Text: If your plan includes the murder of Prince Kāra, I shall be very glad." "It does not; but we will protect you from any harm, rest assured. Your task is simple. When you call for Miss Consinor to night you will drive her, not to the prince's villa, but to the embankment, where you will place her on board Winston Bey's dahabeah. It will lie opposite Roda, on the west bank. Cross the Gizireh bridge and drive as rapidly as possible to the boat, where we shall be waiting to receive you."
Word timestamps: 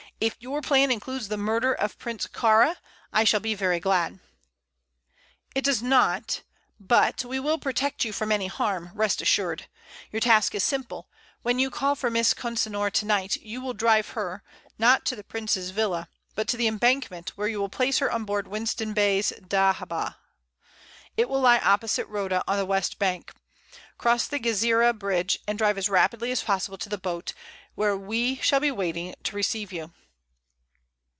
If 0.19 0.35
your 0.39 0.61
plan 0.61 0.91
includes 0.91 1.29
the 1.29 1.35
murder 1.37 1.73
of 1.73 1.97
Prince 1.97 2.27
Kāra, 2.27 2.75
I 3.11 3.23
shall 3.23 3.39
be 3.39 3.55
very 3.55 3.79
glad." 3.79 4.19
"It 5.55 5.63
does 5.63 5.81
not; 5.81 6.43
but 6.79 7.25
we 7.25 7.39
will 7.39 7.57
protect 7.57 8.05
you 8.05 8.13
from 8.13 8.31
any 8.31 8.45
harm, 8.45 8.91
rest 8.93 9.23
assured. 9.23 9.65
Your 10.11 10.19
task 10.19 10.53
is 10.53 10.63
simple. 10.63 11.09
When 11.41 11.57
you 11.57 11.71
call 11.71 11.95
for 11.95 12.11
Miss 12.11 12.35
Consinor 12.35 12.91
to 12.91 13.05
night 13.07 13.37
you 13.37 13.61
will 13.61 13.73
drive 13.73 14.09
her, 14.09 14.43
not 14.77 15.05
to 15.07 15.15
the 15.15 15.23
prince's 15.23 15.71
villa, 15.71 16.07
but 16.35 16.47
to 16.49 16.57
the 16.57 16.67
embankment, 16.67 17.29
where 17.31 17.47
you 17.47 17.59
will 17.59 17.67
place 17.67 17.97
her 17.97 18.11
on 18.11 18.23
board 18.23 18.47
Winston 18.47 18.93
Bey's 18.93 19.33
dahabeah. 19.41 20.17
It 21.17 21.29
will 21.29 21.41
lie 21.41 21.57
opposite 21.57 22.05
Roda, 22.07 22.43
on 22.47 22.57
the 22.57 22.65
west 22.67 22.99
bank. 22.99 23.33
Cross 23.97 24.27
the 24.27 24.37
Gizireh 24.37 24.93
bridge 24.93 25.39
and 25.47 25.57
drive 25.57 25.79
as 25.79 25.89
rapidly 25.89 26.31
as 26.31 26.43
possible 26.43 26.77
to 26.77 26.89
the 26.89 26.99
boat, 26.99 27.33
where 27.73 27.97
we 27.97 28.35
shall 28.35 28.59
be 28.59 28.69
waiting 28.69 29.15
to 29.23 29.35
receive 29.35 29.73
you." 29.73 29.91